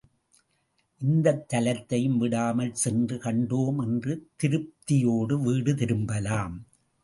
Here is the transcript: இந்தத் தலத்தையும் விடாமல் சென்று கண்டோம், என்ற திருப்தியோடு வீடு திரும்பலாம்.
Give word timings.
இந்தத் 1.01 1.53
தலத்தையும் 1.53 2.17
விடாமல் 2.17 2.73
சென்று 2.73 3.17
கண்டோம், 3.17 3.79
என்ற 3.83 4.17
திருப்தியோடு 4.35 5.41
வீடு 5.41 5.75
திரும்பலாம். 5.75 6.57